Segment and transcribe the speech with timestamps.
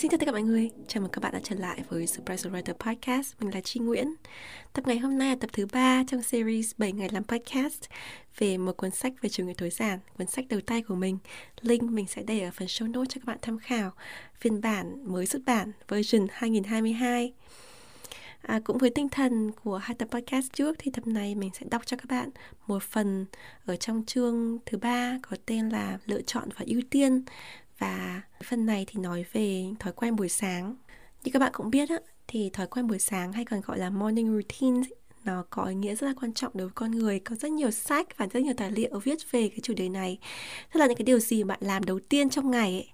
[0.00, 2.50] Xin chào tất cả mọi người, chào mừng các bạn đã trở lại với Surprise
[2.50, 3.34] Writer Podcast.
[3.40, 4.14] Mình là Chi Nguyễn.
[4.72, 7.82] Tập ngày hôm nay là tập thứ 3 trong series 7 ngày làm podcast
[8.38, 11.18] về một cuốn sách về chủ nghĩa tối giản, cuốn sách đầu tay của mình.
[11.60, 13.92] Link mình sẽ để ở phần show notes cho các bạn tham khảo.
[14.40, 17.32] Phiên bản mới xuất bản version 2022.
[18.42, 21.66] À, cũng với tinh thần của hai tập podcast trước thì tập này mình sẽ
[21.70, 22.30] đọc cho các bạn
[22.66, 23.26] một phần
[23.66, 27.24] ở trong chương thứ ba có tên là lựa chọn và ưu tiên
[27.80, 30.76] và phần này thì nói về thói quen buổi sáng.
[31.24, 31.96] Như các bạn cũng biết á,
[32.28, 34.82] thì thói quen buổi sáng hay còn gọi là morning routine
[35.24, 37.70] nó có ý nghĩa rất là quan trọng đối với con người có rất nhiều
[37.70, 40.18] sách và rất nhiều tài liệu viết về cái chủ đề này.
[40.72, 42.88] Tức là những cái điều gì bạn làm đầu tiên trong ngày ấy,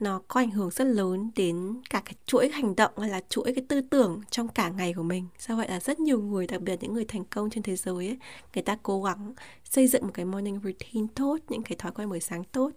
[0.00, 3.52] nó có ảnh hưởng rất lớn đến cả cái chuỗi hành động hay là chuỗi
[3.54, 5.26] cái tư tưởng trong cả ngày của mình.
[5.38, 8.06] Do vậy là rất nhiều người đặc biệt những người thành công trên thế giới
[8.06, 8.18] ấy,
[8.54, 12.08] người ta cố gắng xây dựng một cái morning routine tốt những cái thói quen
[12.08, 12.70] buổi sáng tốt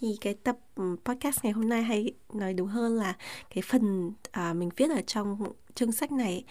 [0.00, 3.16] thì cái tập ừ, podcast ngày hôm nay hay nói đúng hơn là
[3.54, 5.38] cái phần à, mình viết ở trong
[5.74, 6.44] chương sách này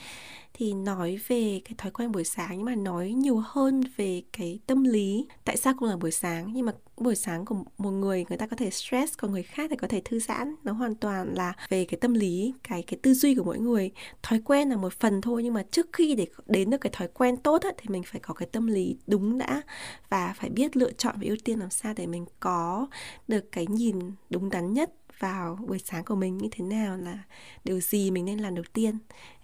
[0.54, 4.60] thì nói về cái thói quen buổi sáng nhưng mà nói nhiều hơn về cái
[4.68, 5.28] tâm lý.
[5.46, 6.54] Tại sao cũng là buổi sáng?
[6.54, 9.70] Nhưng mà buổi sáng của một người người ta có thể stress còn người khác
[9.70, 10.56] thì có thể thư giãn.
[10.64, 13.92] Nó hoàn toàn là về cái tâm lý cái cái tư duy của mỗi người.
[14.24, 17.08] Thói quen là một phần thôi nhưng mà trước khi để đến được cái thói
[17.08, 19.62] quen tốt ấy, thì mình phải có cái tâm lý đúng đã.
[20.10, 22.88] Và phải biết lựa chọn và ưu tiên làm sao để mình có
[23.28, 27.24] được cái nhìn đúng đắn nhất vào buổi sáng của mình như thế nào là
[27.64, 28.98] điều gì mình nên làm đầu tiên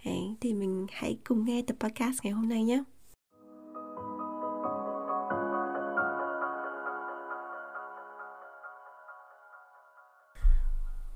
[0.06, 2.84] Đấy, thì mình hãy cùng nghe tập podcast ngày hôm nay nhé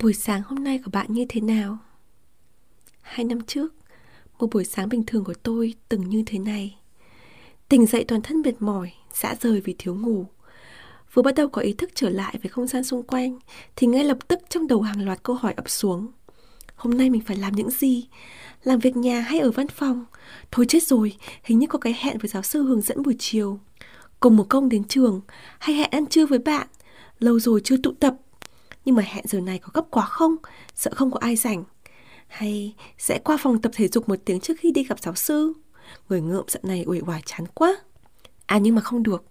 [0.02, 1.77] Buổi sáng hôm nay của bạn như thế nào?
[3.02, 3.73] Hai năm trước,
[4.39, 6.77] một buổi sáng bình thường của tôi từng như thế này.
[7.70, 10.26] Tỉnh dậy toàn thân mệt mỏi, dã rời vì thiếu ngủ.
[11.13, 13.39] Vừa bắt đầu có ý thức trở lại với không gian xung quanh
[13.75, 16.11] thì ngay lập tức trong đầu hàng loạt câu hỏi ập xuống.
[16.75, 18.07] Hôm nay mình phải làm những gì?
[18.63, 20.05] Làm việc nhà hay ở văn phòng?
[20.51, 23.59] Thôi chết rồi, hình như có cái hẹn với giáo sư hướng dẫn buổi chiều.
[24.19, 25.21] Cùng một công đến trường
[25.59, 26.67] hay hẹn ăn trưa với bạn?
[27.19, 28.15] Lâu rồi chưa tụ tập.
[28.85, 30.35] Nhưng mà hẹn giờ này có gấp quá không?
[30.75, 31.63] Sợ không có ai rảnh.
[32.27, 35.53] Hay sẽ qua phòng tập thể dục một tiếng trước khi đi gặp giáo sư?
[36.09, 37.77] Người ngợm giận này uể oải chán quá.
[38.45, 39.23] À nhưng mà không được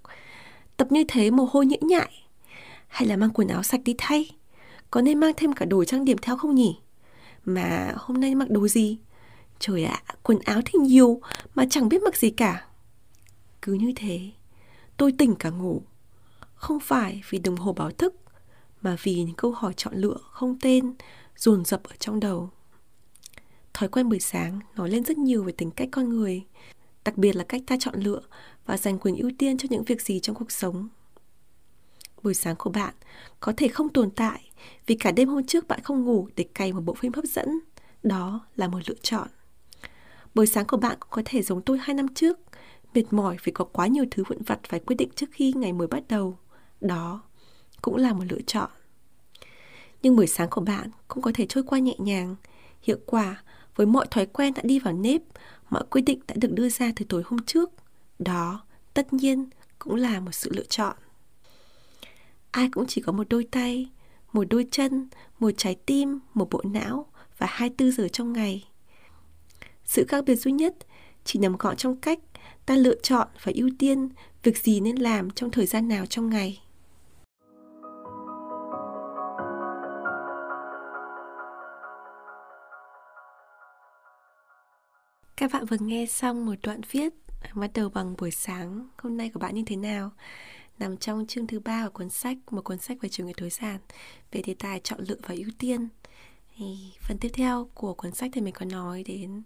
[0.76, 2.12] Tập như thế mồ hôi nhễ nhại?
[2.88, 4.30] Hay là mang quần áo sạch đi thay?
[4.90, 6.76] Có nên mang thêm cả đồ trang điểm theo không nhỉ?
[7.44, 8.98] Mà hôm nay mặc đồ gì?
[9.58, 11.20] Trời ạ, quần áo thì nhiều,
[11.54, 12.66] Mà chẳng biết mặc gì cả.
[13.62, 14.20] Cứ như thế,
[14.96, 15.82] Tôi tỉnh cả ngủ.
[16.54, 18.14] Không phải vì đồng hồ báo thức,
[18.82, 20.94] Mà vì những câu hỏi chọn lựa không tên,
[21.36, 22.50] dồn dập ở trong đầu.
[23.74, 26.44] Thói quen buổi sáng nói lên rất nhiều về tính cách con người
[27.06, 28.20] đặc biệt là cách ta chọn lựa
[28.66, 30.88] và dành quyền ưu tiên cho những việc gì trong cuộc sống.
[32.22, 32.94] Buổi sáng của bạn
[33.40, 34.50] có thể không tồn tại
[34.86, 37.58] vì cả đêm hôm trước bạn không ngủ để cày một bộ phim hấp dẫn.
[38.02, 39.28] Đó là một lựa chọn.
[40.34, 42.38] Buổi sáng của bạn cũng có thể giống tôi hai năm trước,
[42.94, 45.72] mệt mỏi vì có quá nhiều thứ vụn vặt phải quyết định trước khi ngày
[45.72, 46.38] mới bắt đầu.
[46.80, 47.22] Đó
[47.82, 48.70] cũng là một lựa chọn.
[50.02, 52.36] Nhưng buổi sáng của bạn cũng có thể trôi qua nhẹ nhàng,
[52.82, 53.42] hiệu quả
[53.76, 55.22] với mọi thói quen đã đi vào nếp
[55.70, 57.70] mọi quyết định đã được đưa ra từ tối hôm trước.
[58.18, 60.96] Đó, tất nhiên, cũng là một sự lựa chọn.
[62.50, 63.90] Ai cũng chỉ có một đôi tay,
[64.32, 67.06] một đôi chân, một trái tim, một bộ não
[67.38, 68.68] và 24 giờ trong ngày.
[69.84, 70.74] Sự khác biệt duy nhất,
[71.24, 72.18] chỉ nằm gọn trong cách
[72.66, 74.08] ta lựa chọn và ưu tiên
[74.42, 76.60] việc gì nên làm trong thời gian nào trong ngày.
[85.46, 87.12] Các bạn vừa nghe xong một đoạn viết
[87.54, 90.10] bắt đầu bằng buổi sáng hôm nay của bạn như thế nào?
[90.78, 93.50] Nằm trong chương thứ ba của cuốn sách, một cuốn sách về chủ nghĩa tối
[93.50, 93.78] giản.
[94.32, 95.88] Về đề tài chọn lựa và ưu tiên.
[96.56, 96.64] Thì
[97.00, 99.42] phần tiếp theo của cuốn sách thì mình có nói đến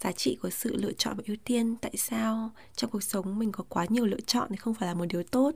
[0.00, 1.76] giá trị của sự lựa chọn và ưu tiên.
[1.76, 4.94] Tại sao trong cuộc sống mình có quá nhiều lựa chọn thì không phải là
[4.94, 5.52] một điều tốt?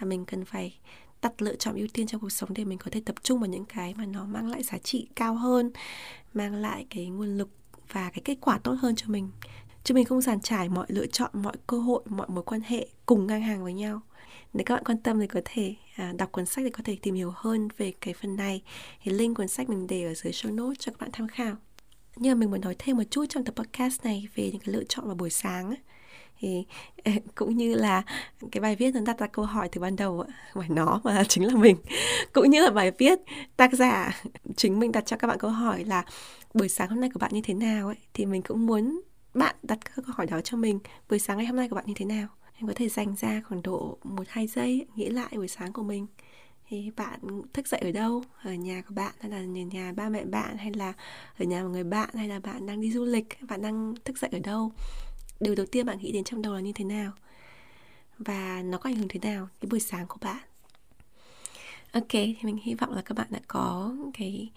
[0.00, 0.78] Mà mình cần phải
[1.22, 3.48] đặt lựa chọn ưu tiên trong cuộc sống để mình có thể tập trung vào
[3.48, 5.70] những cái mà nó mang lại giá trị cao hơn,
[6.34, 7.48] mang lại cái nguồn lực
[7.94, 9.30] và cái kết quả tốt hơn cho mình.
[9.84, 12.88] Chứ mình không giàn trải mọi lựa chọn mọi cơ hội mọi mối quan hệ
[13.06, 14.00] cùng ngang hàng với nhau.
[14.52, 16.96] Nếu các bạn quan tâm thì có thể à, đọc cuốn sách để có thể
[17.02, 18.62] tìm hiểu hơn về cái phần này.
[19.02, 21.56] Thì link cuốn sách mình để ở dưới show notes cho các bạn tham khảo.
[22.16, 24.74] Nhưng mà mình muốn nói thêm một chút trong tập podcast này về những cái
[24.74, 25.78] lựa chọn vào buổi sáng ấy
[26.44, 26.64] thì
[27.34, 28.02] cũng như là
[28.52, 30.24] cái bài viết nó đặt ra câu hỏi từ ban đầu
[30.54, 31.76] phải nó mà chính là mình.
[32.32, 33.18] Cũng như là bài viết
[33.56, 34.22] tác giả
[34.56, 36.04] chính mình đặt cho các bạn câu hỏi là
[36.54, 37.96] buổi sáng hôm nay của bạn như thế nào ấy?
[38.14, 39.00] Thì mình cũng muốn
[39.34, 40.78] bạn đặt các câu hỏi đó cho mình.
[41.08, 42.26] Buổi sáng ngày hôm nay của bạn như thế nào?
[42.56, 45.82] Em có thể dành ra khoảng độ một hai giây nghĩ lại buổi sáng của
[45.82, 46.06] mình.
[46.68, 47.20] Thì bạn
[47.52, 48.22] thức dậy ở đâu?
[48.42, 50.92] Ở nhà của bạn hay là nhà, nhà ba mẹ bạn hay là
[51.38, 53.26] ở nhà một người bạn hay là bạn đang đi du lịch?
[53.48, 54.72] Bạn đang thức dậy ở đâu?
[55.40, 57.12] Điều đầu tiên bạn nghĩ đến trong đầu là như thế nào?
[58.18, 60.42] Và nó có ảnh hưởng thế nào cái buổi sáng của bạn?
[61.92, 64.50] Ok thì mình hy vọng là các bạn đã có cái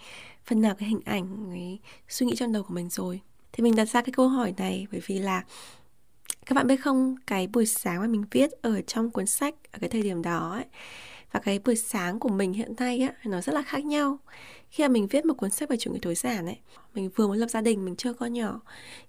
[0.45, 1.79] phần nào cái hình ảnh cái
[2.09, 3.21] suy nghĩ trong đầu của mình rồi.
[3.51, 5.43] Thì mình đặt ra cái câu hỏi này bởi vì là
[6.45, 9.79] các bạn biết không cái buổi sáng mà mình viết ở trong cuốn sách ở
[9.79, 10.65] cái thời điểm đó ấy,
[11.31, 14.19] và cái buổi sáng của mình hiện nay á nó rất là khác nhau.
[14.69, 16.57] Khi mà mình viết một cuốn sách về chủ nghĩa tối giản ấy
[16.93, 18.61] mình vừa mới lập gia đình mình chưa có nhỏ.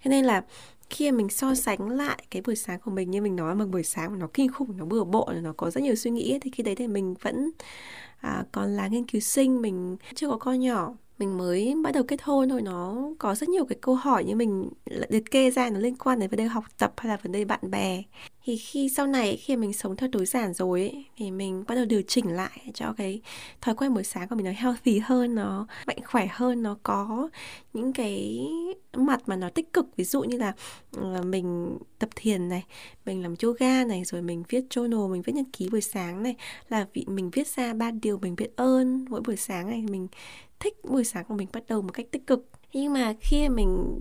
[0.05, 0.45] Cho nên là
[0.91, 3.83] khi mình so sánh lại cái buổi sáng của mình như mình nói mà buổi
[3.83, 6.63] sáng nó kinh khủng nó bừa bộn nó có rất nhiều suy nghĩ thì khi
[6.63, 7.51] đấy thì mình vẫn
[8.21, 12.03] à, còn là nghiên cứu sinh mình chưa có con nhỏ mình mới bắt đầu
[12.03, 14.71] kết hôn thôi nó có rất nhiều cái câu hỏi như mình
[15.09, 17.45] liệt kê ra nó liên quan đến vấn đề học tập hay là vấn đề
[17.45, 18.03] bạn bè.
[18.45, 21.75] Thì khi sau này khi mình sống theo tối giản rồi ấy, thì mình bắt
[21.75, 23.21] đầu điều chỉnh lại cho cái
[23.61, 27.29] thói quen buổi sáng của mình nó healthy hơn nó mạnh khỏe hơn nó có
[27.73, 28.47] những cái
[28.97, 29.97] mặt mà nó tích cực.
[29.97, 30.53] Ví dụ như là
[30.97, 32.65] ờ, mình tập thiền này
[33.07, 36.37] mình làm yoga này rồi mình viết journal mình viết nhật ký buổi sáng này
[36.69, 40.09] là vì mình viết ra ba điều mình biết ơn mỗi buổi sáng này mình
[40.61, 42.49] thích buổi sáng của mình bắt đầu một cách tích cực.
[42.73, 43.99] Nhưng mà khi mình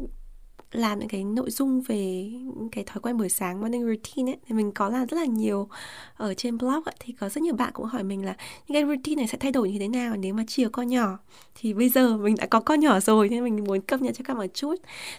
[0.72, 2.32] làm những cái nội dung về
[2.72, 5.70] cái thói quen buổi sáng morning routine ấy thì mình có làm rất là nhiều
[6.16, 8.36] ở trên blog ấy, thì có rất nhiều bạn cũng hỏi mình là
[8.68, 10.88] những cái routine này sẽ thay đổi như thế nào nếu mà chưa có con
[10.88, 11.18] nhỏ?
[11.56, 14.24] Thì bây giờ mình đã có con nhỏ rồi nên mình muốn cập nhật cho
[14.26, 14.76] các bạn một chút.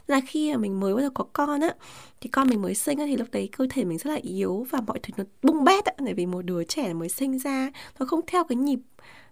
[0.06, 1.74] Là khi mà mình mới bắt đầu có con á
[2.20, 4.66] thì con mình mới sinh á thì lúc đấy cơ thể mình rất là yếu
[4.70, 7.70] và mọi thứ nó bung bét á bởi vì một đứa trẻ mới sinh ra
[7.98, 8.78] nó không theo cái nhịp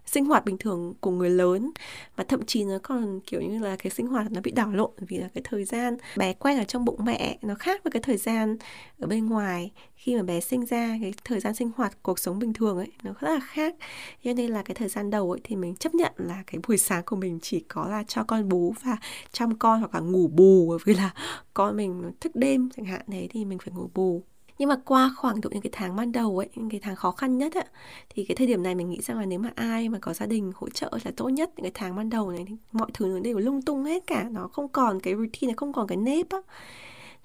[0.07, 1.71] sinh hoạt bình thường của người lớn.
[2.15, 4.91] Và thậm chí nó còn kiểu như là cái sinh hoạt nó bị đảo lộn
[4.99, 8.01] vì là cái thời gian bé quen ở trong bụng mẹ nó khác với cái
[8.01, 8.57] thời gian
[8.99, 9.71] ở bên ngoài.
[9.95, 12.91] Khi mà bé sinh ra, cái thời gian sinh hoạt, cuộc sống bình thường ấy,
[13.03, 13.75] nó rất là khác.
[14.23, 16.77] Cho nên là cái thời gian đầu ấy thì mình chấp nhận là cái buổi
[16.77, 18.97] sáng của mình chỉ có là cho con bú và
[19.31, 20.69] chăm con hoặc là ngủ bù.
[20.69, 21.13] Bởi vì là
[21.53, 24.23] con mình thức đêm chẳng hạn đấy thì mình phải ngủ bù
[24.57, 27.11] nhưng mà qua khoảng độ những cái tháng ban đầu ấy những cái tháng khó
[27.11, 27.65] khăn nhất ấy,
[28.09, 30.25] thì cái thời điểm này mình nghĩ rằng là nếu mà ai mà có gia
[30.25, 33.19] đình hỗ trợ là tốt nhất những cái tháng ban đầu này mọi thứ nó
[33.19, 36.29] đều lung tung hết cả nó không còn cái routine nó không còn cái nếp
[36.29, 36.37] á.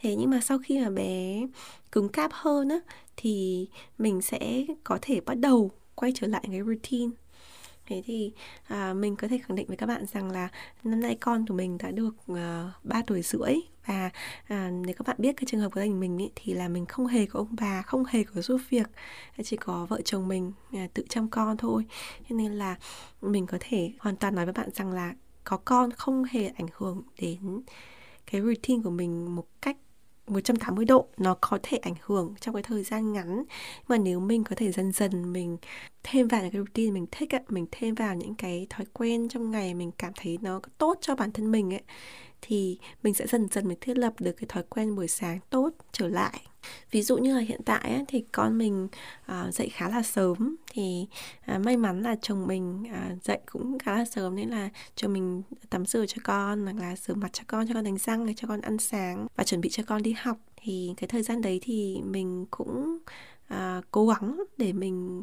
[0.00, 1.46] Thế nhưng mà sau khi mà bé
[1.93, 2.81] cứng cáp hơn á
[3.17, 3.67] thì
[3.99, 7.11] mình sẽ có thể bắt đầu quay trở lại cái routine
[7.87, 8.32] thế thì
[8.69, 10.49] à, mình có thể khẳng định với các bạn rằng là
[10.84, 13.55] năm nay con của mình đã được ờ, uh, 3 tuổi rưỡi.
[13.87, 14.11] Và
[14.49, 16.69] à, nếu các bạn biết cái trường hợp của gia đình mình ý, thì là
[16.69, 18.87] mình không hề có ông bà không hề có giúp việc
[19.44, 21.84] chỉ có vợ chồng mình à, tự chăm con thôi.
[22.29, 22.76] Cho nên là
[23.23, 25.14] mình có thể hoàn toàn nói với bạn rằng là
[25.44, 27.62] có con không hề ảnh hưởng đến
[28.26, 29.76] cái routine của mình một cách
[30.26, 33.44] 180 độ nó có thể ảnh hưởng trong cái thời gian ngắn.
[33.88, 35.56] Mà nếu mình có thể dần dần mình
[36.02, 39.28] thêm vào những cái routine mình thích ấy, mình thêm vào những cái thói quen
[39.28, 41.82] trong ngày mình cảm thấy nó tốt cho bản thân mình ấy
[42.42, 45.70] thì mình sẽ dần dần mình thiết lập được cái thói quen buổi sáng tốt
[45.92, 46.51] trở lại
[46.90, 48.88] ví dụ như là hiện tại ấy, thì con mình
[49.32, 51.06] uh, dậy khá là sớm thì
[51.54, 55.12] uh, may mắn là chồng mình uh, dậy cũng khá là sớm nên là chồng
[55.12, 58.34] mình tắm rửa cho con hoặc là rửa mặt cho con cho con đánh răng
[58.34, 60.36] cho con ăn sáng và chuẩn bị cho con đi học.
[60.56, 62.98] Thì cái thời gian đấy thì mình cũng
[63.54, 65.22] uh, cố gắng để mình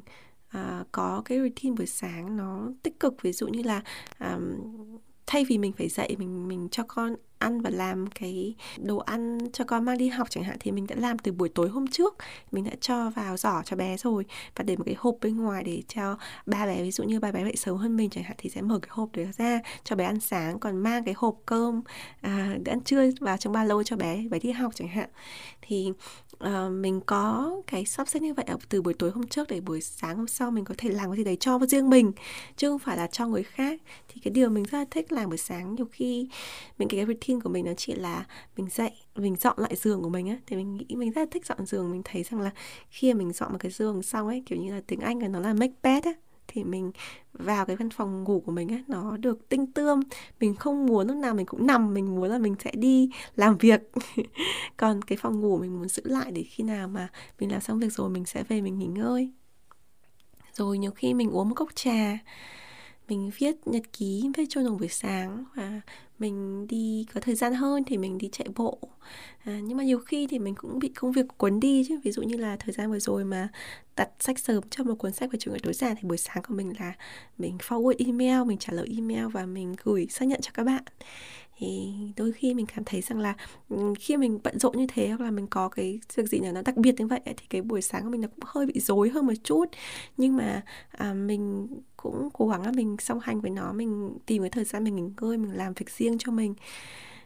[0.57, 3.21] uh, có cái routine buổi sáng nó tích cực.
[3.21, 3.81] Ví dụ như là
[4.19, 4.57] um,
[5.27, 9.37] thay vì mình phải dậy mình mình cho con ăn và làm cái đồ ăn
[9.53, 11.87] cho con mang đi học chẳng hạn thì mình đã làm từ buổi tối hôm
[11.87, 12.15] trước.
[12.51, 15.63] Mình đã cho vào giỏ cho bé rồi và để một cái hộp bên ngoài
[15.63, 18.35] để cho ba bé ví dụ như ba bé dậy sớm hơn mình chẳng hạn
[18.37, 20.59] thì sẽ mở cái hộp đấy ra cho bé ăn sáng.
[20.59, 21.81] Còn mang cái hộp cơm
[22.21, 25.09] à, để ăn trưa vào trong ba lô cho bé bé đi học chẳng hạn.
[25.61, 25.91] Thì
[26.43, 29.81] uh, mình có cái sắp xếp như vậy từ buổi tối hôm trước để buổi
[29.81, 32.11] sáng hôm sau mình có thể làm cái gì đấy cho riêng mình
[32.57, 33.81] chứ không phải là cho người khác.
[34.07, 36.29] Thì cái điều mình rất là thích làm buổi sáng nhiều khi
[36.77, 38.25] mình cái routine của mình nó chỉ là
[38.57, 40.37] mình dậy mình dọn lại giường của mình á.
[40.47, 41.91] Thì mình nghĩ mình rất là thích dọn giường.
[41.91, 42.51] Mình thấy rằng là
[42.89, 45.27] khi mà mình dọn một cái giường xong ấy, kiểu như là tiếng anh là
[45.27, 46.13] nó là make bed á,
[46.47, 46.91] thì mình
[47.33, 49.99] vào cái văn phòng ngủ của mình ấy nó được tinh tươm.
[50.39, 53.57] Mình không muốn lúc nào mình cũng nằm, mình muốn là mình sẽ đi làm
[53.57, 53.81] việc.
[54.77, 57.07] Còn cái phòng ngủ mình muốn giữ lại để khi nào mà
[57.39, 59.31] mình làm xong việc rồi mình sẽ về mình nghỉ ngơi.
[60.53, 62.17] Rồi nhiều khi mình uống một cốc trà,
[63.07, 65.81] mình viết nhật ký viết cho journal buổi sáng và
[66.19, 68.79] mình đi có thời gian hơn thì mình đi chạy bộ.
[69.39, 71.99] À, nhưng mà nhiều khi thì mình cũng bị công việc cuốn đi chứ.
[72.03, 73.49] Ví dụ như là thời gian vừa rồi mà
[73.95, 76.43] đặt sách sớm cho một cuốn sách về chủ nghĩa tối giản thì buổi sáng
[76.47, 76.93] của mình là
[77.37, 80.83] mình forward email mình trả lời email và mình gửi xác nhận cho các bạn.
[81.57, 83.35] Thì đôi khi mình cảm thấy rằng là
[83.69, 86.53] ừ, khi mình bận rộn như thế hoặc là mình có cái việc gì nào
[86.53, 88.79] nó đặc biệt như vậy thì cái buổi sáng của mình nó cũng hơi bị
[88.79, 89.65] rối hơn một chút.
[90.17, 94.41] Nhưng mà à, mình cũng cố gắng là mình song hành với nó mình tìm
[94.43, 96.55] cái thời gian mình nghỉ ngơi mình làm việc riêng cho mình.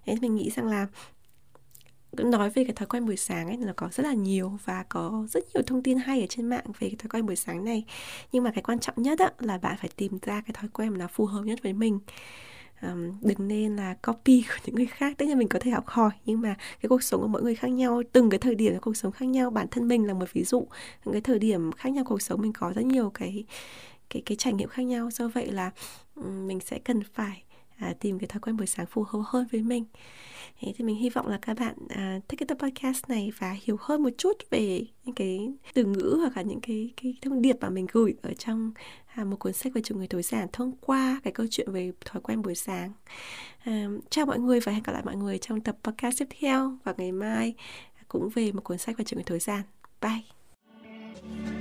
[0.05, 0.87] Thế mình nghĩ rằng là
[2.17, 5.25] nói về cái thói quen buổi sáng ấy nó có rất là nhiều và có
[5.29, 7.83] rất nhiều thông tin hay ở trên mạng về cái thói quen buổi sáng này.
[8.31, 10.89] Nhưng mà cái quan trọng nhất á, là bạn phải tìm ra cái thói quen
[10.89, 11.99] mà nó phù hợp nhất với mình.
[12.81, 15.87] Um, đừng nên là copy của những người khác tất nhiên mình có thể học
[15.87, 18.73] hỏi nhưng mà cái cuộc sống của mỗi người khác nhau từng cái thời điểm
[18.73, 19.49] của cuộc sống khác nhau.
[19.49, 20.67] Bản thân mình là một ví dụ
[21.05, 23.45] những cái thời điểm khác nhau cuộc sống mình có rất nhiều cái
[24.09, 25.11] cái cái trải nghiệm khác nhau.
[25.11, 25.71] Do vậy là
[26.15, 27.43] um, mình sẽ cần phải
[27.77, 29.85] à, tìm cái thói quen buổi sáng phù hợp hơn với mình
[30.59, 33.55] Thế thì mình hy vọng là các bạn à, thích cái tập podcast này và
[33.61, 37.41] hiểu hơn một chút về những cái từ ngữ hoặc là những cái cái thông
[37.41, 38.71] điệp mà mình gửi ở trong
[39.15, 41.91] à, một cuốn sách về chủ người tối giản thông qua cái câu chuyện về
[42.05, 42.91] thói quen buổi sáng.
[43.63, 46.77] À, chào mọi người và hẹn gặp lại mọi người trong tập podcast tiếp theo
[46.83, 47.53] và ngày mai
[47.95, 49.61] à, cũng về một cuốn sách về chủ người tối giản.
[50.01, 51.52] Bye!